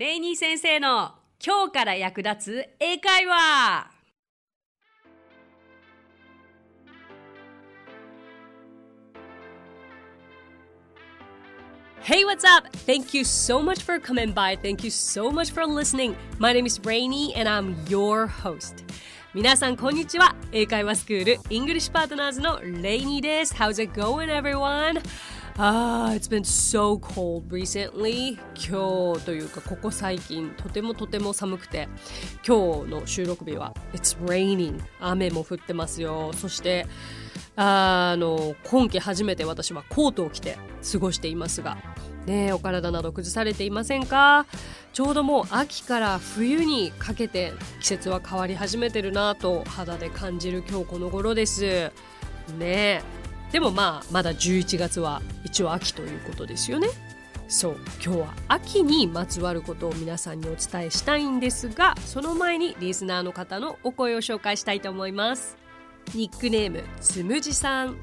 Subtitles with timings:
[0.00, 1.12] レイニー先生の
[1.44, 3.90] 今日から役立つ英会話
[12.00, 12.66] Hey, what's up?
[12.86, 14.56] Thank you so much for coming by.
[14.56, 16.16] Thank you so much for listening.
[16.38, 18.86] My name is Rainy and I'm your host.
[19.34, 20.34] 皆さん、こんにちは。
[20.50, 23.54] 英会話スクール、イングリッシュパートナーズのレイニーです。
[23.54, 25.02] How's it going, everyone?
[25.62, 28.38] Ah, it's been so cold recently.
[28.54, 31.86] 今日というかここ最近とてもとても寒くて。
[32.48, 36.32] 今日の収録日は It's raining 雨も降ってますよ。
[36.32, 36.86] そして
[37.56, 40.56] あの今季初めて私はコートを着て
[40.90, 41.76] 過ごしていますが。
[42.24, 44.46] ねお体など崩されていませんか？
[44.94, 47.52] ちょうどもう秋から冬にかけて
[47.82, 51.92] 季節は変わり始めてるなと肌で感じる今日この頃です。
[52.58, 53.02] ね
[53.52, 56.88] でもまあまだ11月は一応秋ということですよね。
[57.48, 57.76] そう。
[58.04, 65.56] 今日は秋にまつわることを皆さんにお伝えしたいんですがその前にリスナーの方のお声を紹介したいと思います。
[66.14, 67.96] ニックネームつむじさん。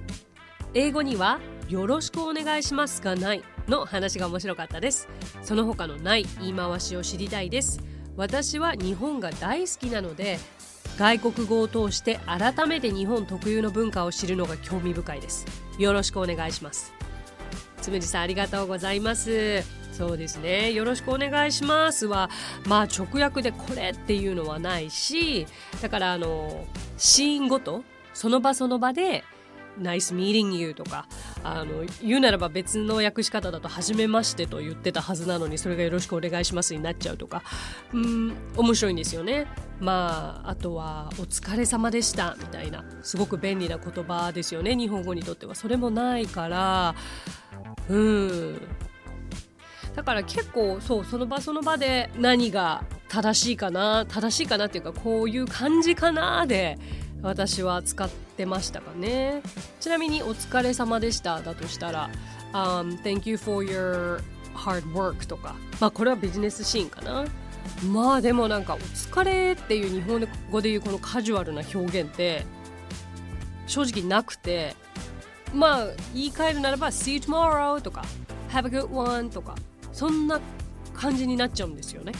[0.74, 3.44] 英語にはよろしくお願いしますがない？
[3.70, 5.08] の話が面白かったです。
[5.42, 7.80] その他のない言い回しを知りたいです。
[8.18, 10.40] 私は日本が大好きなので
[10.98, 15.46] 外国語を通して改めて日本特有の文化を知るのが興味深いです。
[15.78, 16.94] よろしくお願いします。
[17.82, 19.62] つむじさんありがとうございます。
[19.94, 20.72] そうですね。
[20.72, 22.30] よろしくお願いしますは
[22.66, 25.48] まあ直訳でこれっていうのはないし
[25.82, 26.66] だからあの
[26.98, 29.24] シーンごとその場その場で
[29.80, 31.08] ナイスミーリング you とか
[31.56, 37.44] あの言うならば別の訳し方だと初めましてと言ってたはずなのにそれがよろしくお願いしますになっちゃうとか
[37.94, 39.48] うん面白いんですよね。
[39.80, 44.76] まああとはお疲れ様でしたみたいなすごく便利な言葉ですよね。
[44.76, 46.96] 日本語にとってはそれもないから
[47.90, 48.62] うん。
[49.96, 56.78] だから結構そうその場その場で何が正しいかな正しいかなっていうかこういう感じかなで
[57.22, 59.42] 私は使ってましたかね。
[59.80, 62.10] ちなみに「お疲れ様でした」だとしたら
[62.54, 64.22] 「um, Thank you for your
[64.54, 65.56] hard work」とか。
[65.80, 67.26] まあこれはビジネスシーンかな。
[67.92, 72.46] まあでもなんか「お疲れ」っていう日本語で言うこのカジュアルな表現って
[73.66, 74.76] 正直なくて。
[75.54, 78.04] まあ言い換えるならば「See you tomorrow」とか
[78.52, 79.56] 「Have a good one」とか
[79.94, 80.40] そんな
[80.94, 82.12] 感じになっちゃうんですよね。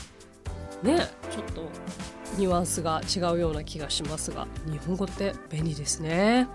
[0.82, 1.68] ねちょっと。
[2.36, 6.46] ニュアンスが違うような気がしますが日本語って便利ですね。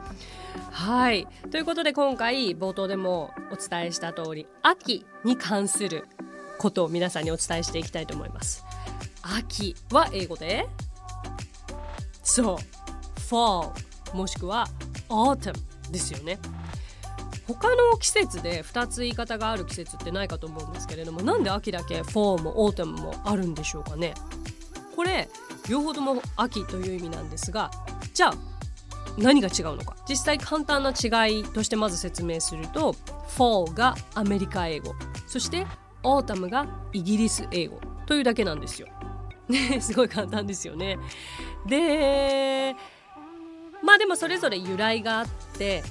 [0.71, 6.07] はいということで今回冒頭でもお伝えした通り秋に関する
[6.59, 8.63] ことを皆さんにお伝えしていきたいと思います。
[9.23, 10.67] 秋は英語で
[12.23, 12.57] そう
[13.19, 13.71] fall
[14.13, 14.67] もしくは
[15.09, 15.53] autumn
[15.91, 16.39] ですよね。
[17.47, 24.13] 他の季節で2つ言い方がある季節ってないかと思うんですけれどもなんで秋だけ fall も autumn もあるんでしょうかね？
[24.95, 25.27] これ
[25.69, 27.71] 両方とも秋という意味なんですが
[28.13, 28.33] じゃあ
[29.17, 32.95] 何が違うのか実際簡単な違いとしてまず説明すると
[33.37, 34.93] fall がアメリカ英語
[35.27, 35.67] そして
[36.03, 38.87] autumn がイギリス英語というだけなんですよ。
[39.47, 40.97] ねすごい簡単ですよね。
[41.65, 42.75] で
[43.83, 45.83] まあでもそれぞれ由来があって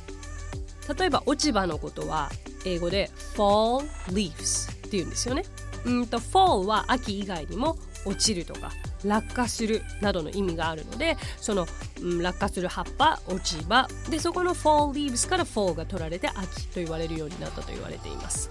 [0.99, 2.31] 例えば落ち葉のことは
[2.65, 5.45] 英語で fall leaves って言うんですよね。
[5.85, 8.71] うんと fall は秋以外にも落ちるとか
[9.05, 11.67] 落下するなどの意味があるのでその、
[12.01, 18.51] うん、落下する葉っぱ落ち葉でそこの fall leaves から fall が取られて秋と言われるようになったと言われています。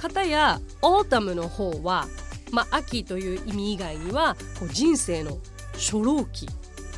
[0.00, 2.08] かたや autumn の方は、
[2.50, 5.38] まあ、秋という意味以外にはこう人生の
[5.74, 6.48] 初老期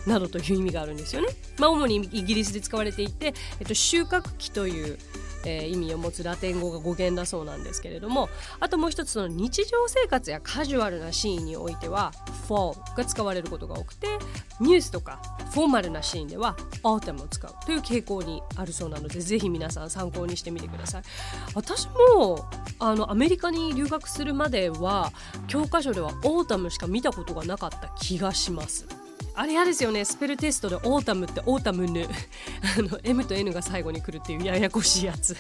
[0.07, 1.29] などという意味があるんですよね。
[1.59, 4.99] まあ、主にイギリスで使われていて、えっと、収穫期という、
[5.45, 8.29] えー、意味を持つラテン語が語源だそうなんですけれども
[8.61, 12.13] あともう一つその日常生活やカジュアルなシーンにおいては
[12.49, 14.09] fall が使われることが多くて
[14.61, 15.21] ニュースとか
[15.53, 21.03] フォーマルなシーンでは autumn を使うという傾向にあるそうなのでぜひ皆さん参考にしてみてください。
[21.55, 25.13] 私もあのアメリカに留学するまでは
[25.47, 29.04] 教科書では autumn しか見たことがなかった気がします。
[29.37, 30.05] あれ嫌ですよね。
[30.05, 32.07] スペルテストで autumn ってオータムヌ
[32.79, 35.37] あの M と N が最後に来るっていうややこしいやつ。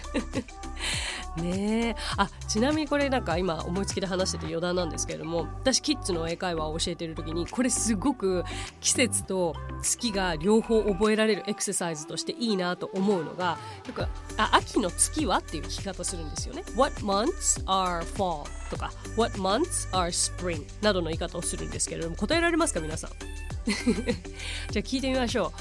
[1.36, 8.44] ねえあちなみにこれなんか今思いつきで話してて余談なんですけれども私キッズの英会話を教えてる時にこれすごく
[8.81, 23.10] 季節と月が両方覚えられるエクササイズとしていいなと思うのがなんかあ秋の月はっていう聞き方するんですよね What months are fall とか What months are spring などの言い方をするんですけれども答えられますか皆さん？
[24.70, 25.52] じゃあ聞いてみましょ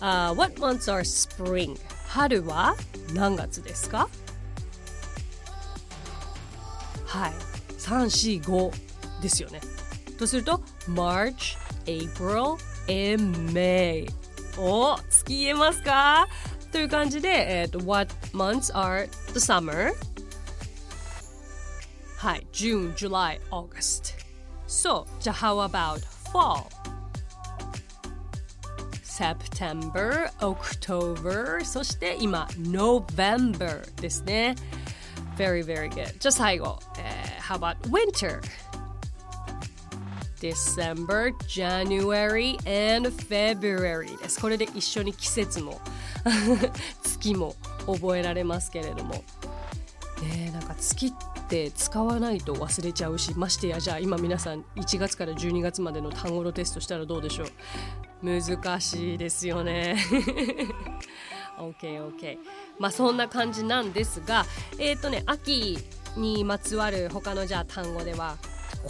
[0.00, 1.76] Uh, what months are spring?
[2.06, 2.76] 春は
[3.12, 4.08] 何月ですか？
[7.07, 7.31] はい。
[7.77, 8.93] 3、4、5。
[9.23, 9.61] ですよね。
[10.19, 12.57] とすると March, April,
[12.87, 14.07] and May
[14.57, 16.27] お月言えますか
[16.71, 17.29] という感じで、
[17.61, 19.93] えーと、What months are the summer?
[22.17, 24.13] はい June, July, August
[24.67, 26.65] そう、じゃあ How about fall?
[29.03, 34.55] September, October そして今 November ですね
[35.38, 36.18] Very very good.
[36.18, 38.40] じゃあ最後、えー、How about winter?
[40.40, 44.40] December, January and February です。
[44.40, 45.80] これで一緒に季節も
[47.02, 47.54] 月も
[47.86, 49.22] 覚えられますけれども。
[50.22, 51.12] ねなんか月っ
[51.48, 57.48] て使わないと忘れちゃうしましてやじゃあ今皆さん1月から12月までの単語のテストしたらどうでしょう？
[58.40, 59.96] 難しいですよね。
[61.58, 62.38] OKOK
[62.78, 64.44] まあそんな感じなんですが
[64.78, 65.78] えっ、ー、とね秋
[66.16, 68.36] にまつわる他のじゃあ単語では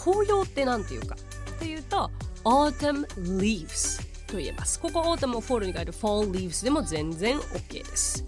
[0.02, 1.16] 紅葉って何ていうか？
[1.58, 2.10] というと
[2.44, 3.06] autumn
[3.38, 4.78] leaves と言えます。
[4.78, 8.24] ここ autumn を fall に変える fall leaves でも全然 OK です。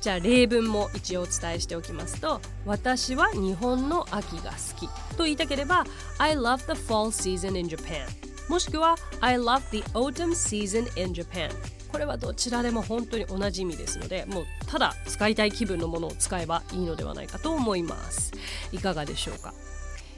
[0.00, 4.88] じゃあ例文も一応お伝えしておきますと私は日本の秋が好き。
[5.16, 5.84] と言いたければ
[6.18, 8.06] I love the fall season in Japan
[8.48, 11.50] もしくは I love the autumn season in Japan
[11.90, 18.32] これはどちらでも本当に同じ意味ですのでもうただ使いたい気分のものを使えばいいのではないかと思います。
[18.72, 19.52] いかがでしょうか？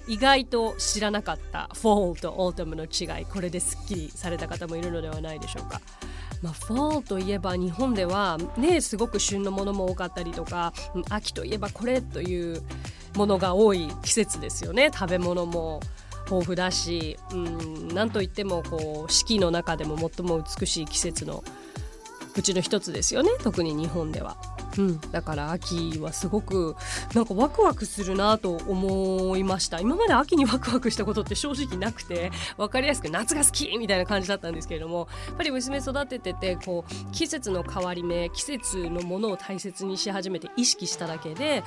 [0.08, 5.80] 意外と知らなかった Fall と Autumn の違いこれですっきりされた方もいるのではないでしょうか？
[6.42, 10.72] まあ、Fall といえば日本ではねすごく旬のものも多かったりとか
[11.08, 12.62] 秋といえばこれという
[13.14, 14.90] ものが多い季節ですよね。
[14.92, 15.80] 食べ物も
[16.26, 21.44] 豊富だし、うん、なんといってもこう四季の中でも最も美しい季節の
[22.34, 24.36] うちの一つですよね特に日本では。
[24.78, 26.76] うん、だから秋はすごく
[27.12, 29.80] なんかワクワクするなと思いました。
[29.80, 41.62] 今まで秋にワクワクしたことって正直なくて分かりやすく夏が好きみたいな感じだったんですけれどもやっぱり娘育てててこう季節の変わり目季節のものを大切にし始めて意識しただけで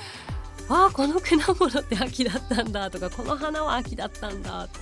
[0.67, 4.79] ああこの果物って秋だったんだとかこの花は秋だったんだと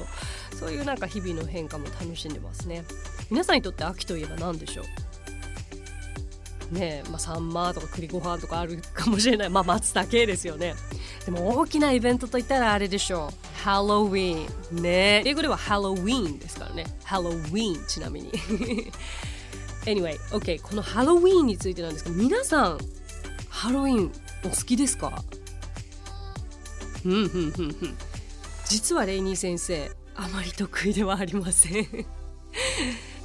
[0.56, 2.86] そういうなんか日々の変化も楽しんでますね。
[3.30, 4.86] 皆さんにとって秋といえば何でしょう？
[6.72, 9.50] ねまあ、サンマとか栗ご飯とかあるかもしれない。
[9.52, 10.76] まあ松茸ですよね。
[11.26, 13.62] でも大きなイベントといったらあれでしょう。
[13.64, 15.22] ハロウィーンね。
[15.26, 16.86] 英語ではハロウィーンですからね。
[17.04, 18.32] ハロウィーンちなみに。
[19.86, 22.78] Anyway, OK このハロウィーンについてなんですけど皆さん
[23.50, 24.12] ハロウィーン
[24.46, 25.22] お好きですか？
[27.04, 27.98] ふんふんふんふん。
[28.66, 31.88] 実はレイニー先生あまり得意ではありません。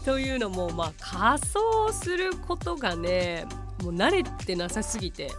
[0.09, 3.45] というのもまあ仮装することがね
[3.83, 5.31] もう慣れてなさすぎて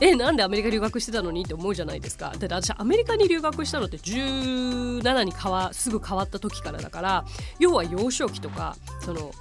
[0.00, 2.30] えなんでアメリカ留学してたのにって思うじゃないですか。
[2.30, 7.24] だって私アメリカに留学したのって17に変わすぐ変わった時からだから
[7.58, 9.32] 要は幼少期とかその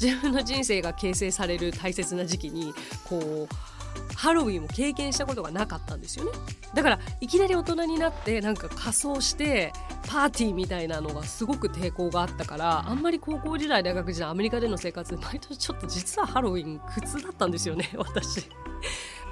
[0.00, 2.74] 自分の人生が形成される大切な時期に
[3.08, 3.73] こう
[4.16, 6.30] ハロウィンを経験したことがなかったんですよね。
[6.74, 9.72] だからいきなり大人になってなんか仮装して
[10.08, 18.48] パーティーみたいなのがすごく抵抗があったからあんまり高校時代大学時代アメリカでの生活で毎年ちょっと実はハロウィン苦痛だったんですよね 私。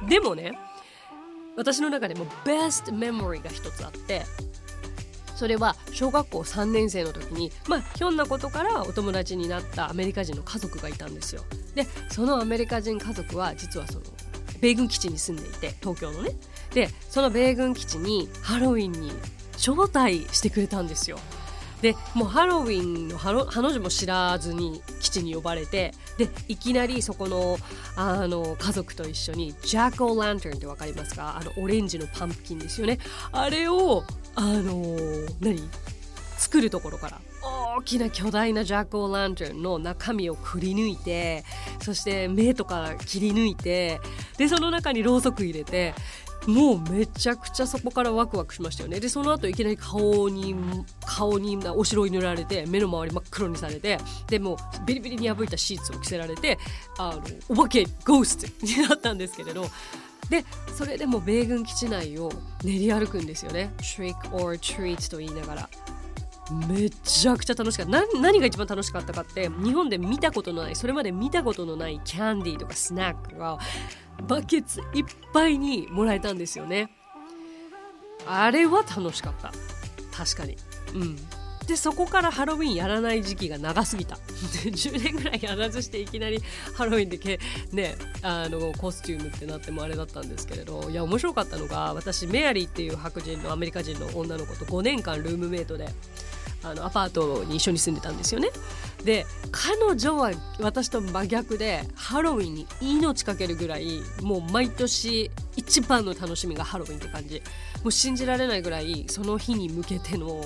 [0.09, 0.53] でもね
[1.57, 4.23] 私の中でもベストメモリーが一つあって
[5.37, 11.43] それは小学校3年生の時にまあひょんなことからお友達になったアメリカ人の家族がいたんですよ。
[11.75, 14.05] でそのアメリカ人家族は実はその
[14.63, 16.35] 米軍基地に住んでいて東京のね。
[16.73, 19.13] でその米軍基地にハロウィンに
[19.59, 21.19] 招待してくれたんですよ。
[21.83, 27.59] でもうハロウィンのハロハの字も知らずに基地に呼ばれてでいきなりそこの
[27.97, 31.37] あの家族と一緒にジャック・オー・ランタンって分かりますか？
[31.37, 33.01] あのオレンジのパンプキンですよね。
[33.33, 34.05] あれを
[34.37, 34.97] あの
[35.41, 35.61] 何？
[36.39, 37.21] 作るところから。
[37.75, 41.43] 大きな巨大なジャック・オー・ランタンの中身をくり抜いて
[41.81, 43.99] そして目とか切り抜いて
[44.37, 45.95] でその中にろうそく入れて
[46.47, 48.99] もうめちゃくちゃそこからワクワクしましたよね。
[48.99, 50.57] でその後いきなり顔に
[51.07, 53.99] 顔にお城を塗られて目の周り真っ黒にされて
[54.29, 56.59] でもビリビリに破いたシーツを着せられて
[56.99, 59.67] あのお化けゴースト になったんですけれど。
[60.31, 62.33] でそれでも米軍基地内を
[62.65, 63.73] 練り歩くんですよね。
[63.79, 65.69] Trick or treat と言いながら。
[66.51, 67.93] めちゃくちゃ楽しかった。
[68.21, 73.59] 何が一番楽しかったかって日本で見たことのないそれまで見たことのないキャンディーとかスナックが
[74.27, 76.91] バケツいっぱいにもらえたんですよね。
[78.27, 79.53] あれは楽しかった。
[80.17, 80.57] 確かに。
[80.95, 81.17] うん。
[81.67, 84.17] でそこからハロウィンやらない時期が長すぎた。
[84.17, 86.43] 10年ぐらいやらずしていきなり
[86.75, 87.39] ハロウィンでけ、
[87.73, 90.91] ね、あのコスチュームってなってもあれだったんですけれど。
[90.91, 95.89] いや面白かったのが私メアリーっていう白人のアメリカ人の女の子と5年間ルームメイトで
[96.65, 98.49] あのアパートに一緒に住んでたんですよね。
[99.05, 107.43] で彼女は私と真逆でハロウィンに命かけるぐらいもう毎年一番の楽しみがハロウィンって感じ。
[107.83, 110.45] もう信じられないぐらいその日に向けての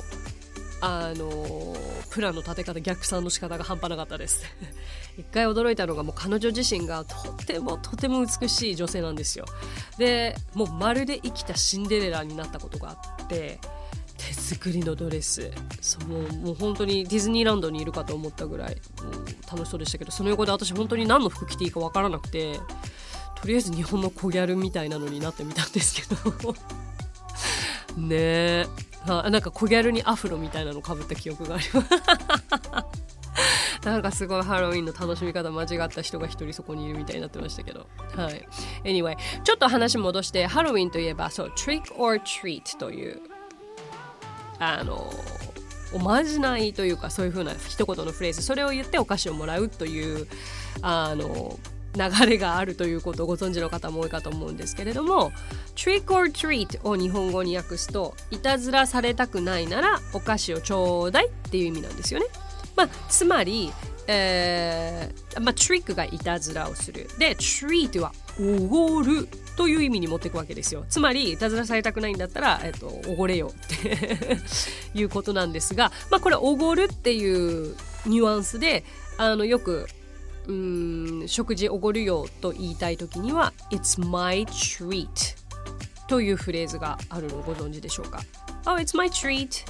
[0.80, 1.76] あの
[2.10, 4.42] プランの立て方逆算の仕方が半端なかったです。
[5.18, 9.46] 一回驚いたのがもう彼女自身がとてもとても美しい女性なんですよ。
[9.98, 13.58] でもうまるで生きたシンデレラになったことがあって
[14.18, 15.50] 手作りのドレス。
[15.80, 18.76] そうもう本当にディズニーランドにいるかと思ったぐらい
[19.50, 22.60] 楽しそうでしたけどその横で私本当に何の服着ていいか分からなくて
[23.40, 26.54] とりあえず日本の小ギャルみたいなのになってみたんですけど。
[27.96, 28.66] ねえ。
[29.08, 33.06] あなんか小ギャルにアフロみたいなのかぶった記憶があります
[33.84, 37.86] なんかすごいハロウィンの楽しみ方間違った人が一人そこにいるみたいになってましたけど。
[38.16, 38.48] はい。
[38.84, 43.20] Anyway、ちょっと話戻して、ハロウィンといえば、そう、trick or treat という、
[44.58, 45.12] あの、
[45.92, 50.26] おまじないというか、そういう風な一言のフレーズ、それを言ってお菓子をもらうという、
[50.82, 51.58] あの、
[51.96, 55.32] 流れがあるということをご存知の方も多いかと思うんですけれども
[55.74, 62.26] Trick or Treat を日本語に訳すといたずらされたくないならお菓子をちょうだいっていう意味なんですよね。
[62.76, 63.72] まあ、つまり、
[64.06, 69.26] えーまあ、トリックがいたずらをするで Treat はおごる
[69.56, 74.38] という意味に持っていくわけですよつまりいたずらされたくないんだったら、えっと、おごれよって
[74.94, 77.74] いうことなんですが、まあ、これおごるっていう
[78.04, 78.84] ニュアンスで
[79.16, 79.86] あのよく
[80.48, 85.36] うん食事おごるよと言いたい時には It's my treat
[86.08, 88.20] というフレーズがあるのをご存知でしょうか。
[88.66, 89.64] Oh, it's my treat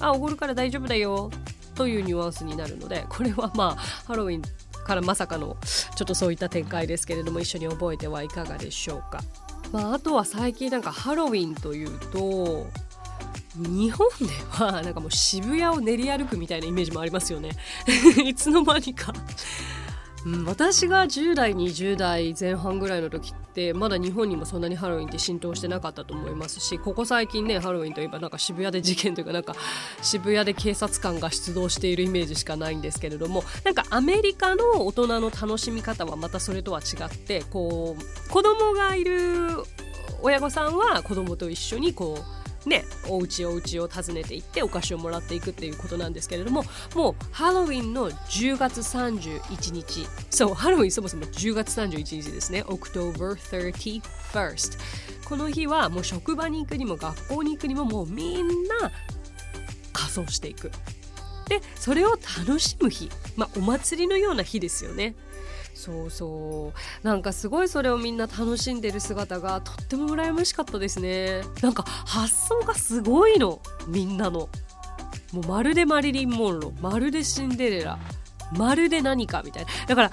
[0.00, 1.30] あ、おごるから大丈夫だよ
[1.74, 4.42] というニュアンスになるのでこれはまあハロウィン
[4.84, 5.56] からまさかの
[5.96, 9.20] ちょっとそういった展開ですけれども一緒に覚えてはいかがでしょうか、
[9.72, 12.66] まあ、あとは最近なんかハロウィンというと
[13.56, 17.50] 日本ではなんかもう渋谷を練り歩くみたいなイメージもありますよね。
[18.24, 19.12] いつの間にか。
[20.26, 29.54] うん、私が10代20代前半ぐらいの時ってまだ日本にもそんなにハロウィンって浸透してなかったと思いますしここ最近ねハロウィンといえばなんか渋谷で事件というかなんか
[30.02, 39.62] 渋谷で警察官が出動しているイメージしかないんですけれどもなんかアメリカの大人の楽しみ方はまたそれとは違ってこう子供がいる
[40.20, 52.62] 親御さんは子供と一緒にこうね、お家お家を訪ねていってお菓子をもらっていくっていうことなんですけれどももうハロウィンの10月31日そうハロウィンそもそも10月31日ですね。
[52.64, 53.34] October
[54.32, 54.78] 31st
[55.28, 58.90] この日はもう職場に行くにも学校に行くにももうみんな
[59.92, 60.70] 仮装していく。
[61.48, 63.10] でそれを楽しむ日。
[63.36, 65.14] まあお祭りのような日ですよね。
[65.78, 67.06] そうそう。
[67.06, 71.42] なんかすごいそれをみんな楽しんでる姿がとっても羨ましかったですね。
[71.62, 74.48] なんか発想がすごいのみんなの。
[75.32, 76.82] もうまるでマリリン・モンロー。
[76.82, 77.96] まるでシンデレラ。
[78.56, 79.70] まるで何かみたいな。
[79.86, 80.10] だから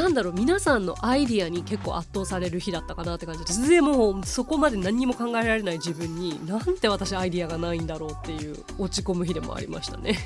[0.00, 3.44] なんだろう皆さんのアイディアに結構圧倒される日だったかなって感じ。
[3.44, 10.16] ですでもうそこまで何にも考えられない自分になんて私アイディアがないんだろうっていう落ち込む日でもありましたね。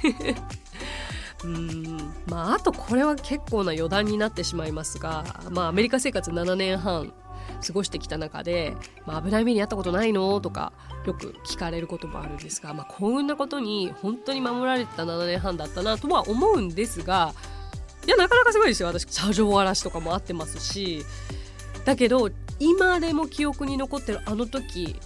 [1.44, 7.12] うんまああとこれは結構な余談になってしまいますが、まあ、アメリカ生活7年半
[7.66, 10.40] 過ごしてきた中で、まあ、危ない目に遭ったことないの？
[10.40, 10.72] とか
[11.06, 17.34] よく聞かれることもあるんですが、まあ、幸運なことに本当に守られてた7年半だったなとは思うんですが
[18.06, 18.88] いやなかなかすごいですよ。
[18.88, 21.04] 私車上荒らしとかもあってますし
[21.84, 24.96] だけど今でも記憶に残ってるあの時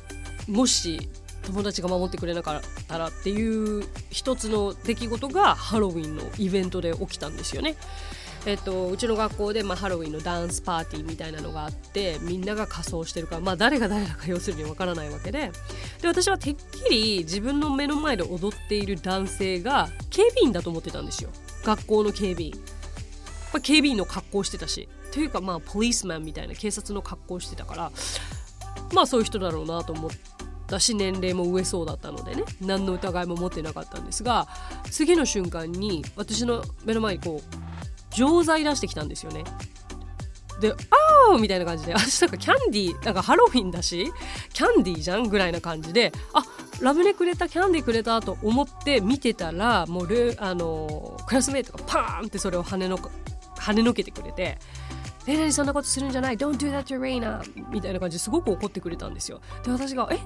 [0.48, 1.08] もし
[1.46, 7.76] 友達が守ってくれなかったらっていう一つの出来事がハロウィンのイベントで起きたんですよね。
[8.46, 15.50] えっと、うちの学校で、まあ、ハロウィンのダンスパーティーみたいなのがあってみんなが仮装してるから、まあ、誰が誰だか要するにわからないわけで。
[16.00, 21.30] で私はてっきり自分の目の前で踊っている男性が警備員だと思ってたんですよ。
[21.64, 22.52] 学校の警備員、
[23.52, 24.88] まあ、警備員の格好してたし。
[25.12, 27.92] というかまあポリスマンみたいな警察の格好してたから。
[28.92, 30.18] まあそういう人だろうなと思って。
[30.68, 34.48] だし年齢も上そうだったのでね何の疑いも持ってなかったんですが
[34.90, 39.44] 次の瞬間に私の目の前にこう錠剤出してきたんですよね。
[40.60, 40.72] で
[41.30, 44.10] 「あー!」みたいな感じで私なんかキャンディーなんかハロウィンだし
[44.52, 46.42] キャンディーじゃんぐらいな感じであ
[46.80, 52.98] ラムネくれたキャンディーくれたと思って見てたらもうルあのクラスメートがパーンってそれを跳ねの
[53.58, 54.58] 跳ねのけてくれて
[55.28, 60.18] 「え何そんなことするんじゃない？Don't do that to Reina」みたいな感じですごく怒ってくれたんですよで私が「え？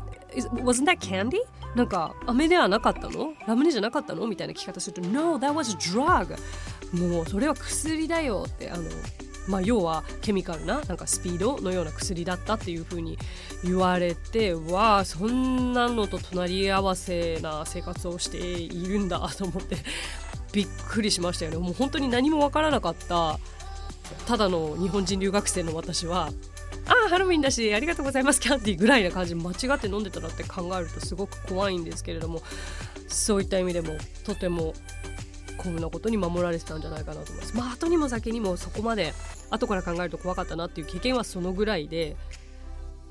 [0.65, 1.39] Wasn't that candy?
[1.75, 3.35] なんか飴ではなかったの？
[3.47, 4.27] ラムネじゃなかったの？
[4.27, 6.37] みたいな聞き方すると No, that was drug.
[6.93, 8.85] もうそれは薬だよってあの
[9.49, 13.19] まあ、要はケミカルななんかスピードのような薬だったっていう風に
[13.65, 19.77] 言われてわあそんなのと隣り合わせな生活をしているんだと思って
[20.53, 21.57] びっくりしましたよね。
[21.57, 23.41] もう本当に何もわからなかった
[24.27, 26.31] ただの日本人留学生の私は
[26.91, 32.43] あハロウィンだしありがとうございますキャンディーぐらいな感じ間違って飲んでたらって考えるとすごく怖いんですけれども
[33.07, 34.75] そういった意味でもとても
[35.57, 37.57] こんなことに守られてたんじゃないかなと思います。
[37.57, 39.13] まあ後にも先にもそこまで
[39.51, 42.17] 後から考えると怖かったなっていう経験はそのぐらいで、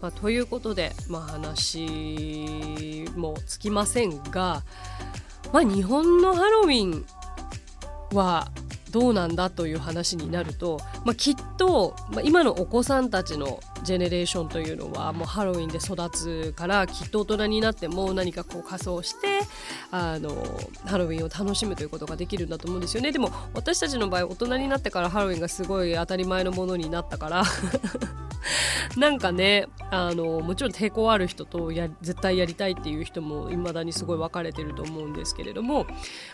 [0.01, 4.63] まあ、ということで、まあ、話もつきませんが、
[5.53, 7.05] まあ、日本のハロウィン
[8.13, 8.49] は
[8.91, 19.39] どうなんだという話になると、まあ、きっと、まあ、今のお子さんたちのジェネレーションというのはもうハロウィンで育つからきっと大人になっても何かこう仮装して
[19.91, 20.31] あの
[20.85, 23.11] ハロウィンを楽しむということができるんだと思うんですよね。
[23.11, 27.43] でも私たちの場合大人になってからハロウィンがすごい当たり前のものになったから
[28.97, 35.85] なんかねあのもちろん抵抗ある人とや絶対やりたいっていう人もいまだにすごい分かれてると思うんですけれども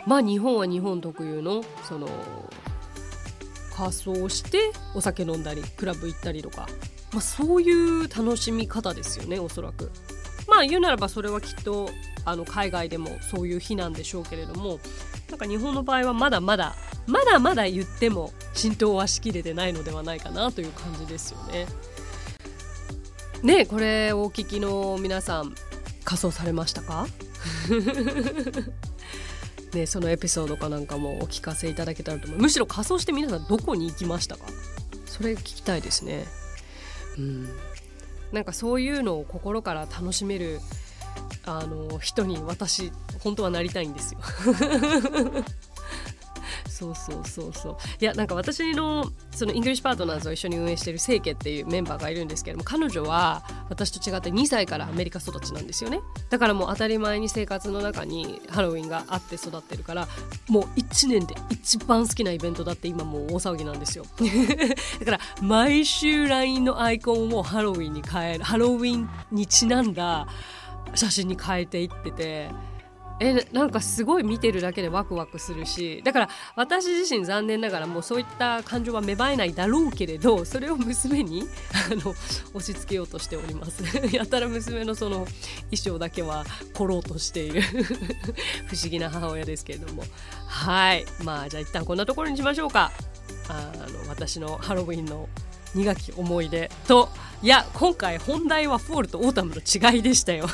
[0.05, 2.07] まあ日本は日本特有のその
[3.75, 6.65] 仮装してお酒飲んだりクラブ行ったりとか、
[7.11, 9.91] まあ、そういう楽しみ方ですよねおそらく。
[10.47, 11.89] まあ言うならばそれはきっと
[12.23, 14.79] あの海外でもそういう日なんでしょうけれども
[15.29, 16.75] なんか日本の場合はまだまだ
[17.07, 21.67] まだまだ言っても浸透はしきれてないのではないかなという感じですよね。
[23.43, 25.55] ねこれお聞きの皆さん
[26.03, 27.07] 仮装されましたか？
[29.73, 34.45] ね、そのエピソードかなんかもお聞かせいただけたらと思うむしろ仮装して皆さんどこに行きましたか？
[35.05, 36.25] それ聞きたいですね
[37.17, 37.49] うん。
[38.31, 40.59] なんかそういうのを心から楽しめる
[41.45, 42.91] あの人に私
[43.23, 44.19] 本当はなりたいんですよ。
[46.75, 47.77] そうそうそうそう。
[48.01, 56.01] いやなんか私のその English Partners を一緒に運営している清家っていうメンバーがいるんですけども彼女は私と違って2歳からアメリカ育ちなんですよね。
[56.29, 60.09] だからもう当たり前に生活の中にハロウィンがあって育ってるから
[60.49, 64.05] もう1年で一番好きなイベントだって今もう大騒ぎなんですよ。
[64.99, 70.27] だから毎週 LINE のアイコンをハロウィンに変えるハロウィンにちなんだ
[70.93, 72.49] 写真に変えていってて
[73.19, 81.43] えなんかすごい見てるだけでワクワクするしだから私自身残念ながらもうそういった感情は芽生えないだろうけれどそれを娘に
[81.91, 83.83] あの押し付けようとしております。
[84.13, 87.61] やたら娘のその衣装だけは凝ろうとしている。
[88.67, 90.03] 不思議な母親ですけれども。
[90.47, 91.05] はい。
[91.23, 92.91] まあじゃあ一旦こんなところにしましょうか。
[93.47, 95.29] あの私のハロウィンの
[95.75, 97.09] 苦き思い出と
[97.43, 100.47] いや今回本題は fall と autumn の違いでしたよ。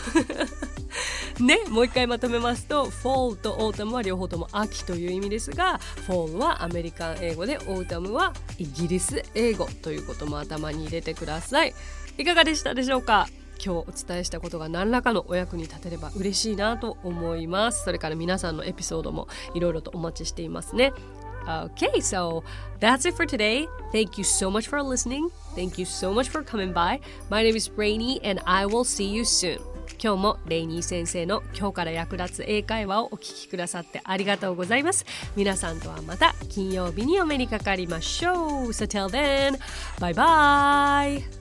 [1.42, 11.74] ねもう一回まとめますと Fall と Autumn は両方とも秋という意味ですが Fall はアメリカン英語で Autumn はイギリス英語ということも頭に入れてください
[12.18, 13.28] いかがでしたでしょうか？
[13.64, 20.94] 今日お伝えしたことが何らかのお役に立てれば嬉しいなと思いますそれから皆さんのエピソードもいろいろとお待ちしていますね
[21.48, 22.44] Okay, so
[22.80, 23.68] that's it for today.
[23.92, 25.30] Thank you so much for listening.
[25.56, 27.02] Thank you so much for coming by.
[27.32, 29.60] My name is Rainy and I will see you soon.
[30.04, 35.06] 今日もレイニー先生の今日から役立つ英会話をお聞きくださってありがとうございます。
[35.36, 38.38] 皆さんとはまた金曜日にお目にかかりましょう。
[38.70, 39.60] So till then,
[40.00, 41.41] bye bye!